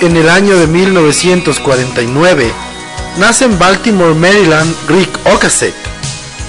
en 0.00 0.16
el 0.16 0.28
año 0.28 0.58
de 0.58 0.66
1949, 0.66 2.52
nace 3.18 3.44
en 3.44 3.58
Baltimore, 3.58 4.14
Maryland, 4.14 4.74
Rick 4.88 5.10
Ocasek, 5.34 5.74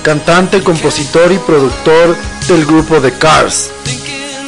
cantante, 0.03 0.63
compositor 0.63 1.31
y 1.31 1.37
productor 1.37 2.15
del 2.47 2.65
grupo 2.65 2.99
The 2.99 3.13
Cars, 3.13 3.71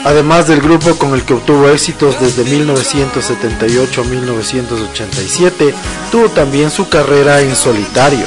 además 0.04 0.48
del 0.48 0.62
grupo 0.62 0.96
con 0.96 1.14
el 1.14 1.24
que 1.24 1.34
obtuvo 1.34 1.70
éxitos 1.70 2.20
desde 2.20 2.44
1978 2.44 4.02
a 4.02 4.04
1987, 4.06 5.74
tuvo 6.12 6.30
también 6.30 6.72
su 6.72 6.90
carrera 6.90 7.42
en 7.42 7.56
solitario. 7.56 8.26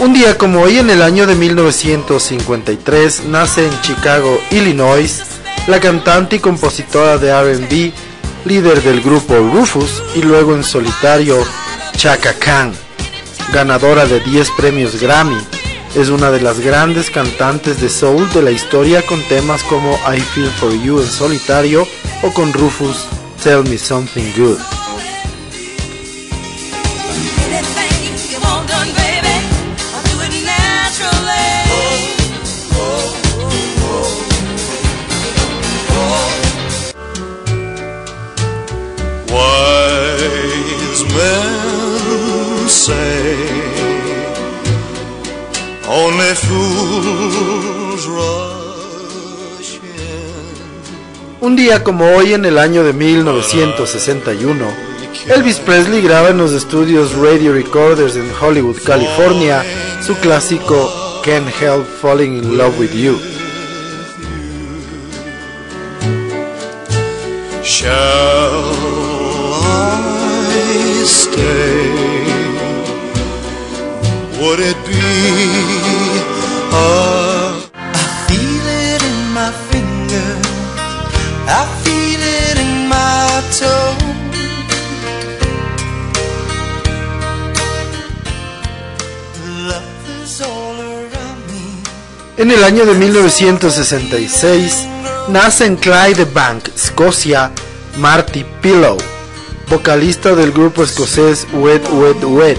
Un 0.00 0.14
día 0.14 0.38
como 0.38 0.62
hoy 0.62 0.78
en 0.78 0.88
el 0.88 1.02
año 1.02 1.26
de 1.26 1.34
1953 1.34 3.24
nace 3.26 3.66
en 3.66 3.80
Chicago, 3.82 4.40
Illinois, 4.50 5.20
la 5.66 5.78
cantante 5.78 6.36
y 6.36 6.38
compositora 6.38 7.18
de 7.18 7.30
RB, 7.30 7.92
líder 8.46 8.82
del 8.82 9.02
grupo 9.02 9.34
Rufus 9.34 10.02
y 10.14 10.22
luego 10.22 10.54
en 10.54 10.64
solitario 10.64 11.36
Chaka 11.98 12.32
Khan, 12.32 12.72
ganadora 13.52 14.06
de 14.06 14.20
10 14.20 14.50
premios 14.52 14.98
Grammy. 14.98 15.36
Es 15.94 16.08
una 16.08 16.30
de 16.30 16.40
las 16.40 16.60
grandes 16.60 17.10
cantantes 17.10 17.78
de 17.82 17.90
soul 17.90 18.26
de 18.32 18.40
la 18.40 18.52
historia 18.52 19.02
con 19.02 19.22
temas 19.24 19.62
como 19.64 19.98
I 20.10 20.18
Feel 20.18 20.50
For 20.52 20.72
You 20.82 21.02
en 21.02 21.08
solitario 21.08 21.86
o 22.22 22.32
con 22.32 22.54
Rufus 22.54 23.04
Tell 23.44 23.64
Me 23.64 23.76
Something 23.76 24.32
Good. 24.34 24.79
Un 51.40 51.56
día 51.56 51.82
como 51.82 52.04
hoy 52.16 52.34
en 52.34 52.44
el 52.44 52.58
año 52.58 52.84
de 52.84 52.92
1961, 52.92 54.64
Elvis 55.28 55.56
Presley 55.58 56.02
graba 56.02 56.28
en 56.30 56.38
los 56.38 56.52
estudios 56.52 57.14
Radio 57.14 57.52
Recorders 57.52 58.16
en 58.16 58.30
Hollywood, 58.40 58.76
California, 58.84 59.64
su 60.04 60.14
clásico 60.16 61.20
Can't 61.24 61.48
Help 61.60 61.86
Falling 62.00 62.36
in 62.36 62.56
Love 62.58 62.78
with 62.78 62.92
You. 62.92 63.18
En 92.36 92.50
el 92.50 92.64
año 92.64 92.86
de 92.86 92.94
1966 92.94 94.86
nace 95.28 95.66
en 95.66 95.76
Clydebank, 95.76 96.68
Escocia, 96.68 97.50
Marty 97.98 98.46
Pillow, 98.62 98.96
vocalista 99.68 100.34
del 100.34 100.52
grupo 100.52 100.82
escocés 100.82 101.46
Wet 101.52 101.86
Wet 101.90 102.24
Wet, 102.24 102.58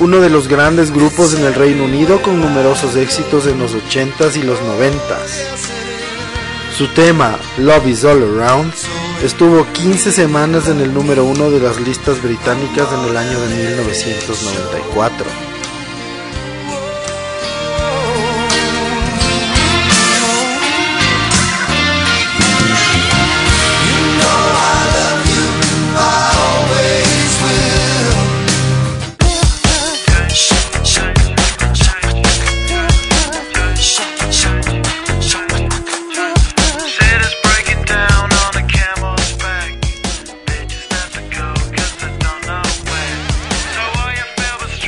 uno 0.00 0.20
de 0.20 0.30
los 0.30 0.48
grandes 0.48 0.90
grupos 0.90 1.34
en 1.34 1.44
el 1.44 1.54
Reino 1.54 1.84
Unido 1.84 2.20
con 2.20 2.40
numerosos 2.40 2.96
éxitos 2.96 3.46
en 3.46 3.58
los 3.60 3.74
80s 3.74 4.36
y 4.36 4.42
los 4.42 4.58
90s. 4.60 5.65
Su 6.76 6.88
tema 6.88 7.38
Love 7.56 7.86
is 7.86 8.04
All 8.04 8.22
Around 8.22 8.70
estuvo 9.24 9.66
15 9.72 10.12
semanas 10.12 10.68
en 10.68 10.82
el 10.82 10.92
número 10.92 11.24
uno 11.24 11.50
de 11.50 11.58
las 11.58 11.80
listas 11.80 12.22
británicas 12.22 12.88
en 12.92 13.08
el 13.08 13.16
año 13.16 13.40
de 13.40 13.70
1994. 13.70 15.55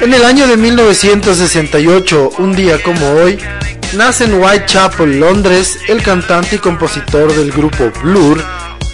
En 0.00 0.14
el 0.14 0.24
año 0.24 0.46
de 0.46 0.56
1968, 0.56 2.30
un 2.38 2.54
día 2.54 2.80
como 2.80 3.04
hoy, 3.14 3.36
nace 3.96 4.24
en 4.24 4.34
Whitechapel, 4.34 5.18
Londres, 5.18 5.76
el 5.88 6.04
cantante 6.04 6.56
y 6.56 6.58
compositor 6.60 7.34
del 7.34 7.50
grupo 7.50 7.90
Blur 8.02 8.40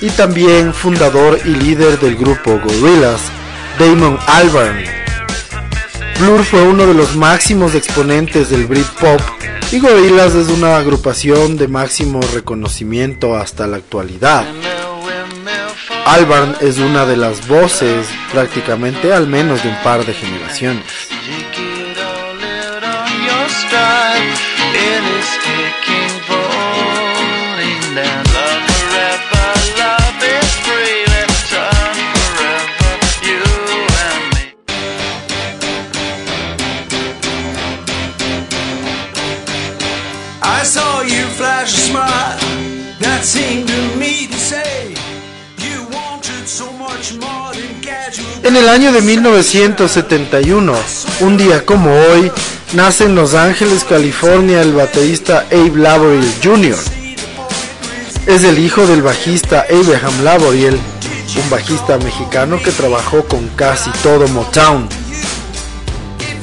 y 0.01 0.09
también 0.09 0.73
fundador 0.73 1.39
y 1.45 1.51
líder 1.51 2.01
del 2.01 2.17
grupo 2.17 2.59
Gorillaz, 2.59 3.21
Damon 3.79 4.19
Albarn. 4.27 4.83
Blur 6.21 6.43
fue 6.43 6.63
uno 6.63 6.87
de 6.87 6.95
los 6.95 7.15
máximos 7.17 7.75
exponentes 7.75 8.49
del 8.49 8.65
Britpop 8.65 9.21
y 9.73 9.81
Gorillaz 9.81 10.35
es 10.35 10.49
una 10.49 10.79
agrupación 10.79 11.59
de 11.59 11.69
máximo 11.69 12.21
reconocimiento 12.33 13.37
hasta 13.37 13.67
la 13.67 13.77
actualidad. 13.77 14.47
Albarn 16.07 16.57
es 16.61 16.79
una 16.79 17.07
de 17.07 17.17
las 17.17 17.47
voces 17.47 18.07
prácticamente 18.33 19.13
al 19.13 19.27
menos 19.27 19.63
de 19.63 19.71
un 19.71 19.77
par 19.83 20.05
de 20.05 20.15
generaciones. 20.15 20.85
En 48.45 48.57
el 48.57 48.69
año 48.69 48.93
de 48.93 49.01
1971, 49.01 50.73
un 51.21 51.37
día 51.37 51.65
como 51.65 51.91
hoy, 51.91 52.31
nace 52.75 53.05
en 53.05 53.15
Los 53.15 53.35
Ángeles, 53.35 53.85
California, 53.85 54.63
el 54.63 54.75
baterista 54.75 55.47
Abe 55.51 55.73
Laboriel 55.77 56.33
Jr. 56.43 56.77
Es 58.27 58.45
el 58.45 58.59
hijo 58.59 58.87
del 58.87 59.03
bajista 59.03 59.65
Abraham 59.69 60.23
Laboriel 60.23 60.79
un 61.37 61.51
bajista 61.51 61.99
mexicano 61.99 62.61
que 62.63 62.71
trabajó 62.71 63.25
con 63.25 63.49
casi 63.57 63.91
todo 64.03 64.29
Motown. 64.29 64.89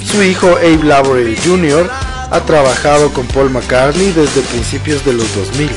Su 0.06 0.22
hijo 0.24 0.48
Abe 0.58 0.84
Laborie 0.84 1.38
Jr. 1.44 1.90
ha 2.30 2.40
trabajado 2.42 3.14
con 3.14 3.26
Paul 3.28 3.52
McCartney 3.52 4.12
desde 4.12 4.42
principios 4.42 5.06
de 5.06 5.14
los 5.14 5.34
2000. 5.36 5.70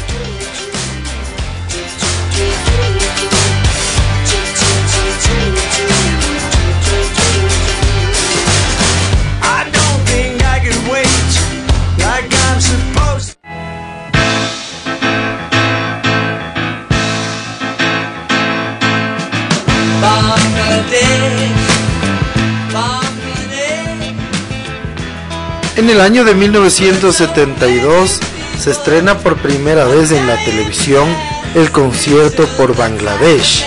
En 25.77 25.91
el 25.91 26.01
año 26.01 26.25
de 26.25 26.37
1972 26.37 28.21
se 28.61 28.71
estrena 28.71 29.19
por 29.19 29.37
primera 29.39 29.85
vez 29.85 30.13
en 30.13 30.25
la 30.25 30.37
televisión 30.45 31.09
el 31.57 31.73
concierto 31.73 32.47
por 32.57 32.77
Bangladesh. 32.77 33.65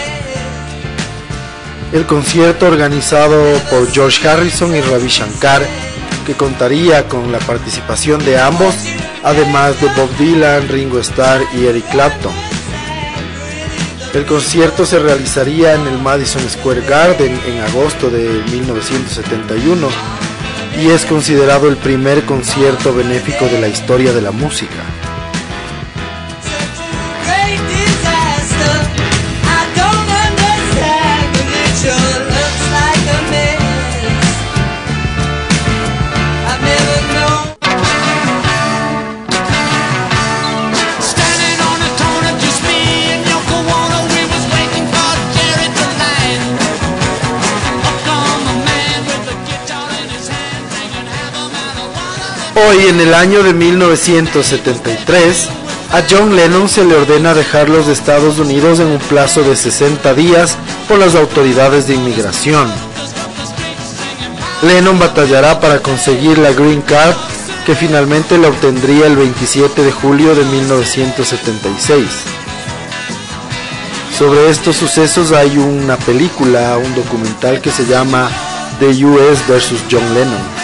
El 1.91 2.05
concierto 2.05 2.67
organizado 2.67 3.37
por 3.69 3.91
George 3.91 4.25
Harrison 4.25 4.73
y 4.73 4.79
Ravi 4.79 5.09
Shankar, 5.09 5.67
que 6.25 6.33
contaría 6.33 7.09
con 7.09 7.29
la 7.33 7.39
participación 7.39 8.23
de 8.23 8.39
ambos, 8.39 8.73
además 9.23 9.79
de 9.81 9.87
Bob 9.87 10.09
Dylan, 10.17 10.69
Ringo 10.69 10.99
Starr 10.99 11.41
y 11.57 11.65
Eric 11.65 11.89
Clapton. 11.91 12.33
El 14.13 14.25
concierto 14.25 14.85
se 14.85 14.99
realizaría 14.99 15.73
en 15.73 15.85
el 15.85 15.97
Madison 15.99 16.49
Square 16.49 16.81
Garden 16.87 17.37
en 17.47 17.59
agosto 17.59 18.09
de 18.09 18.41
1971 18.49 20.16
y 20.77 20.89
es 20.91 21.05
considerado 21.05 21.67
el 21.69 21.77
primer 21.77 22.23
concierto 22.25 22.93
benéfico 22.93 23.45
de 23.45 23.59
la 23.59 23.67
historia 23.67 24.13
de 24.13 24.21
la 24.21 24.31
música. 24.31 25.06
Hoy, 52.59 52.87
en 52.87 52.99
el 52.99 53.13
año 53.13 53.43
de 53.43 53.53
1973, 53.53 55.47
a 55.91 56.01
John 56.09 56.35
Lennon 56.35 56.67
se 56.67 56.83
le 56.83 56.95
ordena 56.95 57.35
dejar 57.35 57.69
los 57.69 57.87
Estados 57.87 58.39
Unidos 58.39 58.79
en 58.79 58.87
un 58.87 58.97
plazo 58.97 59.43
de 59.43 59.55
60 59.55 60.15
días 60.15 60.57
por 60.87 60.97
las 60.97 61.13
autoridades 61.13 61.87
de 61.87 61.93
inmigración. 61.93 62.67
Lennon 64.63 64.97
batallará 64.97 65.59
para 65.59 65.83
conseguir 65.83 66.39
la 66.39 66.51
Green 66.51 66.81
Card 66.81 67.13
que 67.67 67.75
finalmente 67.75 68.39
la 68.39 68.47
obtendría 68.47 69.05
el 69.05 69.17
27 69.17 69.83
de 69.83 69.91
julio 69.91 70.33
de 70.33 70.43
1976. 70.45 72.07
Sobre 74.17 74.49
estos 74.49 74.77
sucesos 74.77 75.31
hay 75.31 75.59
una 75.59 75.95
película, 75.97 76.79
un 76.83 76.95
documental 76.95 77.61
que 77.61 77.69
se 77.69 77.85
llama 77.85 78.31
The 78.79 79.05
US 79.05 79.47
vs. 79.47 79.83
John 79.91 80.11
Lennon. 80.15 80.56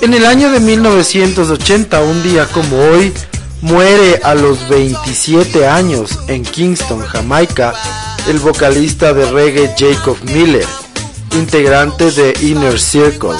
En 0.00 0.14
el 0.14 0.26
año 0.26 0.50
de 0.50 0.60
1980, 0.60 2.00
un 2.00 2.22
día 2.22 2.46
como 2.46 2.78
hoy, 2.78 3.12
muere 3.62 4.20
a 4.22 4.34
los 4.34 4.68
27 4.68 5.66
años 5.66 6.18
en 6.28 6.44
Kingston, 6.44 7.00
Jamaica, 7.00 7.74
el 8.28 8.38
vocalista 8.38 9.12
de 9.12 9.30
reggae 9.30 9.74
Jacob 9.76 10.16
Miller, 10.22 10.66
integrante 11.32 12.10
de 12.10 12.34
Inner 12.42 12.78
Circle. 12.80 13.36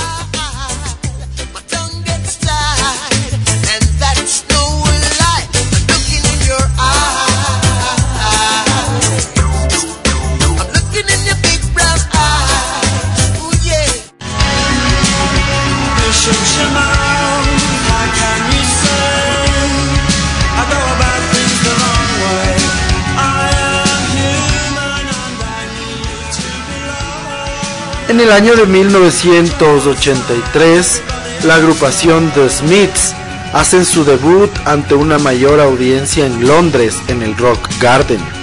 En 28.19 28.25
el 28.25 28.32
año 28.32 28.56
de 28.56 28.67
1983, 28.67 31.03
la 31.44 31.55
agrupación 31.55 32.32
The 32.32 32.50
Smiths 32.50 33.15
hacen 33.53 33.85
su 33.85 34.05
debut 34.05 34.50
ante 34.65 34.97
una 34.97 35.20
mayor 35.20 35.61
audiencia 35.61 36.26
en 36.26 36.44
Londres 36.44 37.00
en 37.06 37.23
el 37.23 37.37
Rock 37.37 37.69
Garden. 37.81 38.38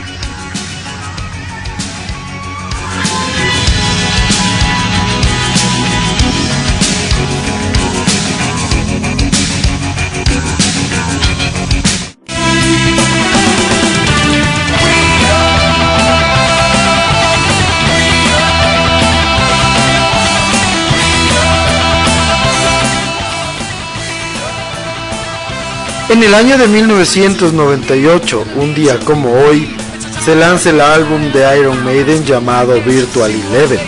En 26.16 26.24
el 26.24 26.34
año 26.34 26.58
de 26.58 26.70
1998, 26.70 28.46
un 28.56 28.74
día 28.74 28.98
como 29.02 29.34
hoy, 29.34 29.76
se 30.24 30.34
lanza 30.34 30.70
el 30.70 30.80
álbum 30.80 31.30
de 31.34 31.60
Iron 31.60 31.84
Maiden 31.84 32.24
llamado 32.24 32.82
Virtual 32.82 33.30
Eleven. 33.30 33.82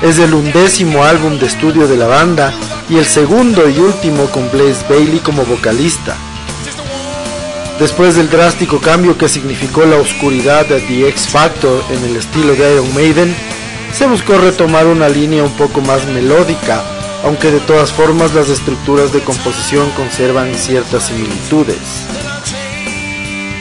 Es 0.00 0.18
el 0.18 0.32
undécimo 0.32 1.04
álbum 1.04 1.38
de 1.38 1.44
estudio 1.44 1.86
de 1.86 1.98
la 1.98 2.06
banda 2.06 2.54
y 2.88 2.96
el 2.96 3.04
segundo 3.04 3.68
y 3.68 3.80
último 3.80 4.30
con 4.30 4.50
Blaze 4.50 4.82
Bailey 4.88 5.18
como 5.18 5.44
vocalista. 5.44 6.16
Después 7.78 8.16
del 8.16 8.30
drástico 8.30 8.80
cambio 8.80 9.18
que 9.18 9.28
significó 9.28 9.84
la 9.84 9.96
oscuridad 9.96 10.64
de 10.64 10.80
The 10.80 11.08
X 11.10 11.28
Factor 11.28 11.84
en 11.90 12.02
el 12.02 12.16
estilo 12.16 12.54
de 12.54 12.72
Iron 12.72 12.94
Maiden, 12.94 13.36
se 13.92 14.06
buscó 14.06 14.38
retomar 14.38 14.86
una 14.86 15.10
línea 15.10 15.42
un 15.42 15.52
poco 15.52 15.82
más 15.82 16.06
melódica 16.06 16.82
aunque 17.24 17.50
de 17.50 17.60
todas 17.60 17.92
formas 17.92 18.34
las 18.34 18.48
estructuras 18.48 19.12
de 19.12 19.20
composición 19.20 19.90
conservan 19.90 20.54
ciertas 20.54 21.04
similitudes. 21.04 22.06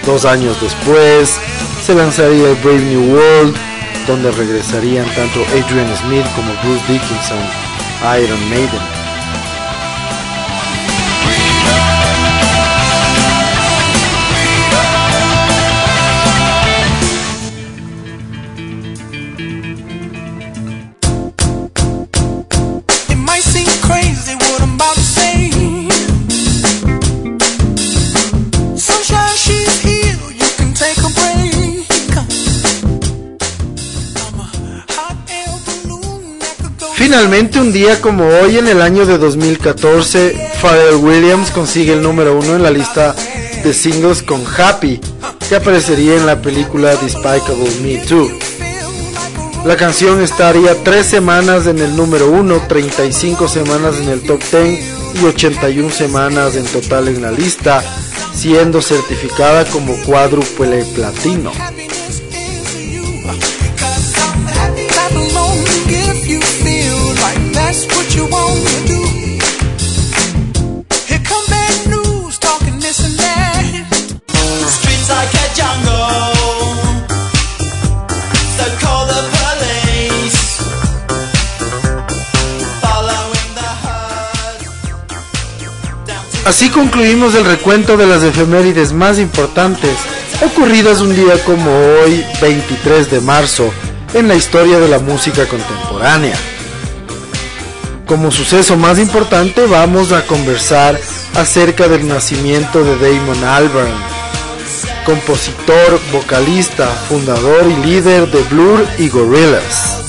Dos 0.06 0.26
años 0.26 0.60
después, 0.62 1.40
se 1.84 1.94
lanzaría 1.94 2.54
Brave 2.64 2.82
New 2.82 3.14
World, 3.14 3.56
donde 4.08 4.32
regresarían 4.32 5.06
tanto 5.16 5.42
Adrian 5.52 5.96
Smith 5.98 6.26
como 6.36 6.54
Bruce 6.64 6.92
Dickinson 6.92 7.40
a 8.04 8.20
Iron 8.20 8.50
Maiden. 8.50 8.99
Finalmente, 37.00 37.62
un 37.62 37.72
día 37.72 38.02
como 38.02 38.28
hoy, 38.28 38.58
en 38.58 38.68
el 38.68 38.82
año 38.82 39.06
de 39.06 39.18
2014, 39.18 40.36
Pharrell 40.62 40.96
Williams 40.96 41.50
consigue 41.50 41.94
el 41.94 42.02
número 42.02 42.38
uno 42.38 42.58
en 42.58 42.62
la 42.62 42.72
lista 42.72 43.16
de 43.64 43.74
singles 43.74 44.22
con 44.22 44.44
Happy, 44.46 45.00
que 45.48 45.56
aparecería 45.56 46.18
en 46.18 46.26
la 46.26 46.42
película 46.42 46.98
Despicable 46.98 47.72
Me 47.82 48.00
Too. 48.00 48.30
La 49.64 49.78
canción 49.78 50.22
estaría 50.22 50.76
tres 50.84 51.06
semanas 51.06 51.68
en 51.68 51.80
el 51.80 51.96
número 51.96 52.30
uno, 52.30 52.62
35 52.68 53.48
semanas 53.48 53.96
en 54.02 54.10
el 54.10 54.22
top 54.22 54.42
10 54.52 55.22
y 55.22 55.26
81 55.26 55.92
semanas 55.92 56.58
en 56.58 56.66
total 56.66 57.08
en 57.08 57.22
la 57.22 57.32
lista, 57.32 57.82
siendo 58.36 58.82
certificada 58.82 59.64
como 59.64 59.96
cuádruple 60.04 60.84
platino. 60.94 61.54
Así 86.60 86.70
concluimos 86.72 87.36
el 87.36 87.46
recuento 87.46 87.96
de 87.96 88.06
las 88.06 88.22
efemérides 88.22 88.92
más 88.92 89.18
importantes 89.18 89.96
ocurridas 90.46 91.00
un 91.00 91.16
día 91.16 91.42
como 91.46 91.72
hoy, 91.72 92.22
23 92.42 93.10
de 93.10 93.22
marzo, 93.22 93.72
en 94.14 94.28
la 94.28 94.36
historia 94.36 94.78
de 94.78 94.90
la 94.90 95.00
música 95.00 95.46
contemporánea. 95.46 96.36
Como 98.06 98.30
suceso 98.30 98.76
más 98.76 99.00
importante 99.00 99.68
vamos 99.68 100.12
a 100.12 100.28
conversar 100.28 101.00
acerca 101.36 101.88
del 101.88 102.06
nacimiento 102.06 102.84
de 102.84 102.98
Damon 102.98 103.42
Albarn, 103.42 103.94
compositor, 105.06 106.02
vocalista, 106.12 106.88
fundador 107.08 107.68
y 107.72 107.86
líder 107.88 108.30
de 108.30 108.44
Blur 108.44 108.86
y 108.98 109.08
Gorillaz. 109.08 110.00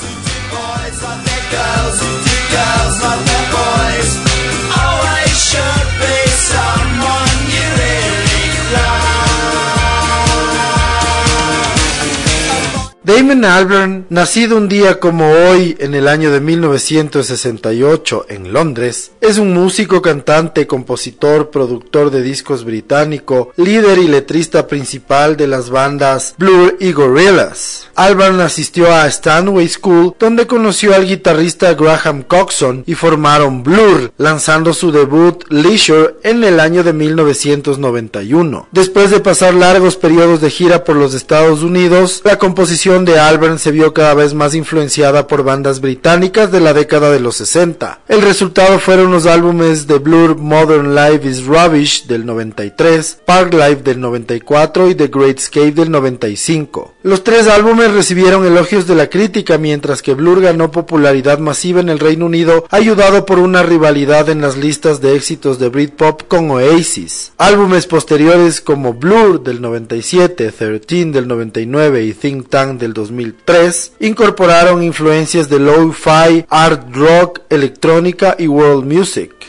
Damon 13.11 13.45
Albarn, 13.45 14.07
nacido 14.09 14.57
un 14.57 14.69
día 14.69 15.01
como 15.01 15.29
hoy 15.33 15.77
en 15.81 15.97
el 15.97 16.07
año 16.07 16.31
de 16.31 16.41
1968 16.41 18.27
en 18.29 18.53
Londres, 18.53 19.11
es 19.21 19.39
un 19.39 19.53
músico, 19.53 20.01
cantante, 20.01 20.69
compositor, 20.69 21.51
productor 21.51 22.13
de 22.13 22.23
discos 22.23 22.65
británico, 22.65 23.51
líder 23.57 23.99
y 23.99 24.07
letrista 24.07 24.69
principal 24.69 25.37
de 25.37 25.49
las 25.49 25.71
bandas 25.71 26.37
Blur 26.39 26.77
y 26.79 26.93
Gorillaz. 26.93 27.89
Albarn 27.97 28.41
asistió 28.43 28.95
a 28.95 29.11
Stanway 29.11 29.69
School, 29.69 30.15
donde 30.17 30.47
conoció 30.47 30.95
al 30.95 31.05
guitarrista 31.05 31.75
Graham 31.75 32.23
Coxon 32.23 32.85
y 32.87 32.95
formaron 32.95 33.65
Blur, 33.65 34.13
lanzando 34.19 34.73
su 34.73 34.93
debut 34.93 35.43
Leisure 35.49 36.15
en 36.23 36.45
el 36.45 36.61
año 36.61 36.85
de 36.85 36.93
1991. 36.93 38.69
Después 38.71 39.11
de 39.11 39.19
pasar 39.19 39.55
largos 39.55 39.97
periodos 39.97 40.41
de 40.41 40.51
gira 40.51 40.85
por 40.85 40.95
los 40.95 41.15
Estados 41.15 41.65
Unidos, 41.65 42.21
la 42.23 42.39
composición 42.39 43.00
de 43.05 43.19
Albarn 43.19 43.59
se 43.59 43.71
vio 43.71 43.93
cada 43.95 44.15
vez 44.15 44.35
más 44.35 44.55
influenciada 44.55 45.27
por 45.27 45.45
bandas 45.45 45.81
británicas 45.81 46.51
de 46.53 46.61
la 46.61 46.73
década 46.73 47.11
de 47.11 47.21
los 47.21 47.37
60. 47.37 48.01
El 48.09 48.23
resultado 48.23 48.79
fueron 48.79 49.13
los 49.13 49.27
álbumes 49.27 49.87
de 49.87 49.99
Blur 49.99 50.37
Modern 50.37 50.95
Life 50.95 51.29
is 51.29 51.45
Rubbish 51.45 52.07
del 52.07 52.27
93, 52.27 53.21
Park 53.25 53.55
Life 53.55 53.83
del 53.83 54.01
94 54.01 54.91
y 54.91 54.95
The 54.95 55.09
Great 55.09 55.39
Escape 55.39 55.73
del 55.73 55.91
95. 55.91 56.95
Los 57.03 57.25
tres 57.25 57.49
álbumes 57.49 57.93
recibieron 57.93 58.45
elogios 58.45 58.87
de 58.87 58.95
la 58.95 59.09
crítica 59.09 59.59
mientras 59.59 60.03
que 60.03 60.15
Blur 60.15 60.41
ganó 60.41 60.71
popularidad 60.71 61.39
masiva 61.39 61.81
en 61.81 61.89
el 61.89 61.99
Reino 61.99 62.27
Unido 62.27 62.67
ayudado 62.71 63.27
por 63.27 63.39
una 63.39 63.63
rivalidad 63.63 64.29
en 64.29 64.41
las 64.41 64.57
listas 64.57 65.01
de 65.01 65.15
éxitos 65.17 65.59
de 65.59 65.69
Britpop 65.69 66.23
con 66.29 66.51
Oasis. 66.51 67.33
Álbumes 67.39 67.87
posteriores 67.87 68.61
como 68.61 68.95
Blur 68.95 69.43
del 69.43 69.61
97, 69.61 70.53
13 70.53 71.07
del 71.07 71.29
99 71.29 72.05
y 72.05 72.13
Think 72.13 72.49
Tank 72.49 72.81
del 72.81 72.90
2003, 72.93 73.93
incorporaron 74.01 74.83
influencias 74.83 75.49
de 75.49 75.59
lo-fi, 75.59 76.45
art 76.49 76.95
rock, 76.95 77.41
electrónica 77.51 78.37
y 78.39 78.47
world 78.47 78.85
music. 78.85 79.41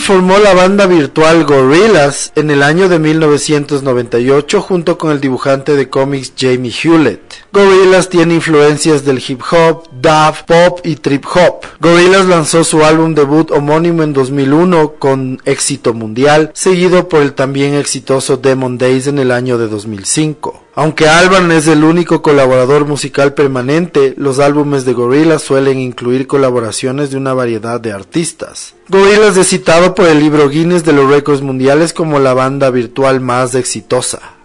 Formó 0.00 0.38
la 0.38 0.54
banda 0.54 0.86
virtual 0.86 1.44
Gorillaz 1.44 2.32
en 2.34 2.50
el 2.50 2.62
año 2.62 2.88
de 2.88 2.98
1998 2.98 4.60
junto 4.60 4.98
con 4.98 5.12
el 5.12 5.20
dibujante 5.20 5.76
de 5.76 5.88
cómics 5.88 6.32
Jamie 6.36 6.72
Hewlett. 6.72 7.20
Gorillaz 7.52 8.08
tiene 8.08 8.34
influencias 8.34 9.04
del 9.04 9.22
hip 9.26 9.40
hop, 9.52 9.88
dub, 9.92 10.34
pop 10.46 10.80
y 10.84 10.96
trip 10.96 11.24
hop. 11.26 11.66
Gorillaz 11.80 12.26
lanzó 12.26 12.64
su 12.64 12.82
álbum 12.84 13.14
debut 13.14 13.50
homónimo 13.52 14.02
en 14.02 14.12
2001 14.12 14.94
con 14.98 15.40
éxito 15.44 15.94
mundial, 15.94 16.50
seguido 16.54 17.08
por 17.08 17.22
el 17.22 17.34
también 17.34 17.74
exitoso 17.74 18.36
Demon 18.36 18.78
Days 18.78 19.06
en 19.06 19.18
el 19.18 19.30
año 19.30 19.58
de 19.58 19.68
2005. 19.68 20.64
Aunque 20.74 21.08
Alban 21.08 21.50
es 21.52 21.66
el 21.66 21.84
único 21.84 22.22
colaborador 22.22 22.86
musical 22.86 23.34
permanente, 23.34 24.14
los 24.16 24.38
álbumes 24.38 24.84
de 24.84 24.92
Gorillaz 24.92 25.42
suelen 25.42 25.78
incluir 25.78 26.26
colaboraciones 26.26 27.10
de 27.10 27.16
una 27.16 27.34
variedad 27.34 27.80
de 27.80 27.92
artistas. 27.92 28.74
Gorillaz 28.88 29.36
es 29.36 29.48
citado 29.48 29.89
por 29.94 30.06
el 30.06 30.20
libro 30.20 30.48
Guinness 30.48 30.84
de 30.84 30.92
los 30.92 31.08
récords 31.08 31.42
mundiales 31.42 31.92
como 31.92 32.18
la 32.18 32.34
banda 32.34 32.70
virtual 32.70 33.20
más 33.20 33.54
exitosa. 33.54 34.39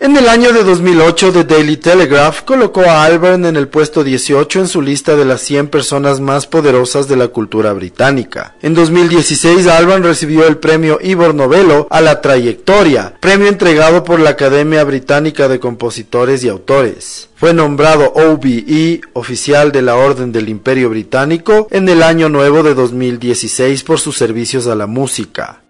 En 0.00 0.16
el 0.16 0.28
año 0.28 0.52
de 0.52 0.62
2008, 0.62 1.32
The 1.32 1.44
Daily 1.44 1.76
Telegraph 1.76 2.42
colocó 2.42 2.82
a 2.82 3.02
Albarn 3.02 3.44
en 3.46 3.56
el 3.56 3.66
puesto 3.66 4.04
18 4.04 4.60
en 4.60 4.68
su 4.68 4.80
lista 4.80 5.16
de 5.16 5.24
las 5.24 5.40
100 5.40 5.66
personas 5.66 6.20
más 6.20 6.46
poderosas 6.46 7.08
de 7.08 7.16
la 7.16 7.26
cultura 7.26 7.72
británica. 7.72 8.54
En 8.62 8.74
2016, 8.74 9.66
Albarn 9.66 10.04
recibió 10.04 10.46
el 10.46 10.58
premio 10.58 11.00
Ivor 11.02 11.34
Novello 11.34 11.88
a 11.90 12.00
la 12.00 12.20
trayectoria, 12.20 13.16
premio 13.18 13.48
entregado 13.48 14.04
por 14.04 14.20
la 14.20 14.30
Academia 14.30 14.84
Británica 14.84 15.48
de 15.48 15.58
Compositores 15.58 16.44
y 16.44 16.48
Autores. 16.48 17.28
Fue 17.34 17.52
nombrado 17.52 18.12
OBE, 18.14 19.00
oficial 19.14 19.72
de 19.72 19.82
la 19.82 19.96
Orden 19.96 20.30
del 20.30 20.48
Imperio 20.48 20.90
Británico, 20.90 21.66
en 21.72 21.88
el 21.88 22.04
año 22.04 22.28
nuevo 22.28 22.62
de 22.62 22.74
2016 22.74 23.82
por 23.82 23.98
sus 23.98 24.16
servicios 24.16 24.68
a 24.68 24.76
la 24.76 24.86
música. 24.86 25.62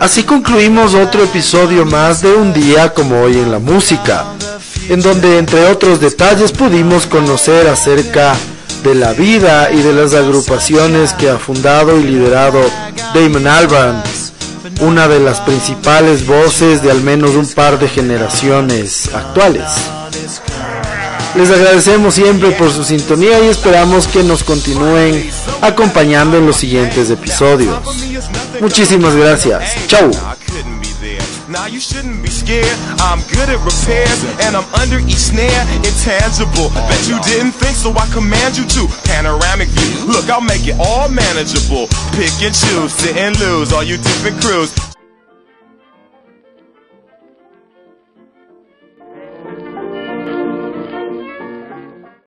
Así 0.00 0.24
concluimos 0.24 0.94
otro 0.94 1.22
episodio 1.22 1.86
más 1.86 2.20
de 2.20 2.34
un 2.34 2.52
día 2.52 2.92
como 2.92 3.20
hoy 3.20 3.34
en 3.34 3.52
la 3.52 3.60
música, 3.60 4.24
en 4.88 5.00
donde 5.00 5.38
entre 5.38 5.66
otros 5.66 6.00
detalles 6.00 6.50
pudimos 6.50 7.06
conocer 7.06 7.68
acerca 7.68 8.34
de 8.82 8.96
la 8.96 9.12
vida 9.12 9.70
y 9.70 9.82
de 9.82 9.92
las 9.92 10.14
agrupaciones 10.14 11.12
que 11.12 11.30
ha 11.30 11.38
fundado 11.38 11.96
y 12.00 12.02
liderado 12.02 12.60
Damon 13.14 13.46
Albarn, 13.46 14.02
una 14.80 15.06
de 15.06 15.20
las 15.20 15.38
principales 15.40 16.26
voces 16.26 16.82
de 16.82 16.90
al 16.90 17.02
menos 17.02 17.36
un 17.36 17.46
par 17.46 17.78
de 17.78 17.88
generaciones 17.88 19.14
actuales. 19.14 19.70
Les 21.36 21.50
agradecemos 21.50 22.14
siempre 22.14 22.50
por 22.50 22.70
su 22.70 22.84
sintonía 22.84 23.42
y 23.44 23.48
esperamos 23.48 24.06
que 24.06 24.22
nos 24.22 24.42
continúen 24.42 25.30
acompañando 25.62 26.36
en 26.36 26.46
los 26.46 26.56
siguientes 26.56 27.08
episodios. 27.10 27.78
Muchísimas 28.62 29.16
gracias. 29.16 29.74
Chau. 29.88 30.08
Now 31.48 31.66
you 31.66 31.80
shouldn't 31.80 32.22
be 32.22 32.28
scared. 32.28 32.78
I'm 33.00 33.18
good 33.22 33.48
at 33.50 33.58
repairs, 33.58 34.22
and 34.46 34.54
I'm 34.54 34.64
under 34.80 35.00
each 35.00 35.18
snare, 35.18 35.66
intangible. 35.82 36.70
Bet 36.70 37.08
you 37.08 37.18
didn't 37.26 37.58
think, 37.58 37.74
so 37.74 37.90
I 37.90 38.06
command 38.14 38.56
you 38.56 38.64
to. 38.64 38.86
Panoramic 39.02 39.66
view. 39.66 40.06
Look, 40.06 40.30
I'll 40.30 40.40
make 40.40 40.68
it 40.68 40.76
all 40.78 41.08
manageable. 41.08 41.88
Pick 42.14 42.30
and 42.38 42.54
choose, 42.54 42.94
sit 42.94 43.16
and 43.16 43.36
lose, 43.40 43.72
all 43.72 43.82
you 43.82 43.96
different 43.96 44.40
crews. 44.40 44.91